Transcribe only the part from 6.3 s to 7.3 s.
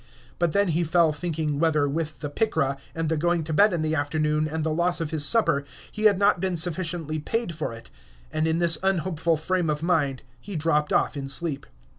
been sufficiently